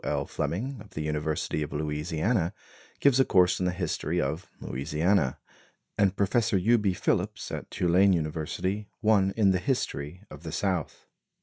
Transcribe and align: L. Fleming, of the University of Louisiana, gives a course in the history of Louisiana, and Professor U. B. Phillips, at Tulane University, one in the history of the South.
L. 0.03 0.25
Fleming, 0.25 0.77
of 0.81 0.95
the 0.95 1.03
University 1.03 1.61
of 1.61 1.71
Louisiana, 1.71 2.53
gives 2.99 3.19
a 3.19 3.23
course 3.23 3.59
in 3.59 3.67
the 3.67 3.71
history 3.71 4.19
of 4.19 4.49
Louisiana, 4.59 5.37
and 5.95 6.15
Professor 6.15 6.57
U. 6.57 6.79
B. 6.79 6.91
Phillips, 6.93 7.51
at 7.51 7.69
Tulane 7.69 8.11
University, 8.13 8.89
one 9.01 9.31
in 9.37 9.51
the 9.51 9.59
history 9.59 10.23
of 10.31 10.41
the 10.41 10.51
South. 10.51 11.05